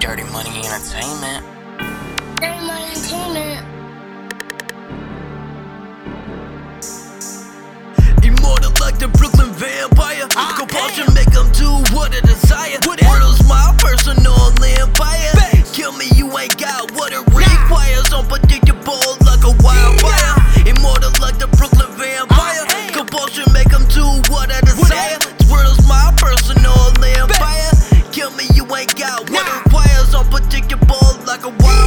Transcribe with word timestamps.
Dirty 0.00 0.24
Money 0.32 0.50
Entertainment. 0.66 1.44
Dirty 2.40 2.66
Money 2.66 2.84
Entertainment. 2.90 3.66
Immortal 8.24 8.72
like 8.80 8.98
the 8.98 9.08
Brooklyn 9.08 9.52
vampire. 9.52 10.26
Ah, 10.36 10.56
Compulsion 10.58 11.06
damn. 11.06 11.14
make 11.14 11.30
them 11.30 11.52
do 11.52 11.70
what 11.94 12.12
I 12.16 12.20
desire. 12.20 12.78
What 12.84 13.00
World's 13.04 13.46
my 13.46 13.74
personal 13.78 14.34
empire. 14.64 15.30
Bang. 15.36 15.64
Kill 15.72 15.92
me, 15.92 16.06
you 16.16 16.26
ain't 16.38 16.56
got 16.56 16.90
what 16.92 17.12
it 17.12 17.22
requires. 17.32 18.10
Nah. 18.10 18.20
Unpredictable 18.24 19.16
like 19.28 19.44
a 19.44 19.52
wildfire. 19.62 20.34
Yeah. 20.64 20.72
Immortal 20.74 21.12
like 21.20 21.38
the 21.38 21.48
Brooklyn 21.56 21.92
vampire. 21.96 22.64
Ah, 22.66 22.90
Compulsion 22.96 23.44
make 23.52 23.68
them 23.68 23.84
do 23.88 24.04
what 24.32 24.50
I 24.50 24.60
desire. 24.64 25.20
What 25.48 25.64
World's 25.64 25.86
my 25.86 26.12
personal 26.16 26.76
empire. 27.04 27.70
Bang. 27.92 28.12
Kill 28.12 28.30
me, 28.32 28.44
you 28.54 28.64
ain't 28.74 28.96
got 28.96 29.28
what 29.30 29.44
nah 29.46 29.59
on 30.14 30.28
particular 30.30 30.84
like 31.26 31.44
a 31.44 31.48
wall. 31.48 31.79